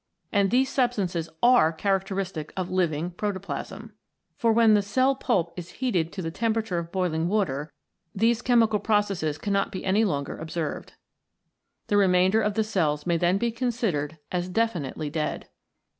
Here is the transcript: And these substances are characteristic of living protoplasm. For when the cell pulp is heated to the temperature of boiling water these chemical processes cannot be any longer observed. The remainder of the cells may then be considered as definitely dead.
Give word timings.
And 0.31 0.49
these 0.49 0.67
substances 0.71 1.29
are 1.43 1.71
characteristic 1.71 2.51
of 2.57 2.71
living 2.71 3.11
protoplasm. 3.11 3.93
For 4.35 4.51
when 4.51 4.73
the 4.73 4.81
cell 4.81 5.13
pulp 5.13 5.53
is 5.55 5.73
heated 5.73 6.11
to 6.13 6.23
the 6.23 6.31
temperature 6.31 6.79
of 6.79 6.91
boiling 6.91 7.27
water 7.27 7.71
these 8.15 8.41
chemical 8.41 8.79
processes 8.79 9.37
cannot 9.37 9.71
be 9.71 9.85
any 9.85 10.03
longer 10.03 10.35
observed. 10.35 10.93
The 11.85 11.97
remainder 11.97 12.41
of 12.41 12.55
the 12.55 12.63
cells 12.63 13.05
may 13.05 13.17
then 13.17 13.37
be 13.37 13.51
considered 13.51 14.17
as 14.31 14.49
definitely 14.49 15.11
dead. 15.11 15.49